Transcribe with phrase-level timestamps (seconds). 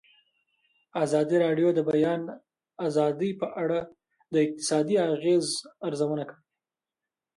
[1.03, 2.21] ازادي راډیو د د بیان
[2.87, 3.79] آزادي په اړه
[4.33, 5.55] د اقتصادي اغېزو
[5.87, 6.41] ارزونه کړې.